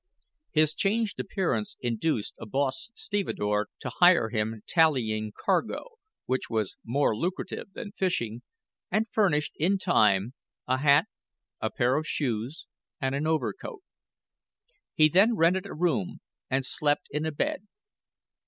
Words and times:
His 0.49 0.73
changed 0.73 1.19
appearance 1.19 1.75
induced 1.79 2.33
a 2.39 2.47
boss 2.47 2.89
stevedore 2.95 3.67
to 3.81 3.91
hire 3.99 4.29
him 4.29 4.63
tallying 4.65 5.31
cargo, 5.31 5.89
which 6.25 6.49
was 6.49 6.75
more 6.83 7.15
lucrative 7.15 7.71
than 7.73 7.91
fishing, 7.91 8.41
and 8.89 9.05
furnished, 9.11 9.53
in 9.57 9.77
time, 9.77 10.33
a 10.67 10.79
hat, 10.79 11.05
pair 11.77 11.97
of 11.97 12.07
shoes, 12.07 12.65
and 12.99 13.13
an 13.13 13.27
overcoat. 13.27 13.83
He 14.95 15.07
then 15.07 15.35
rented 15.35 15.67
a 15.67 15.75
room 15.75 16.21
and 16.49 16.65
slept 16.65 17.05
in 17.11 17.23
a 17.27 17.31
bed. 17.31 17.67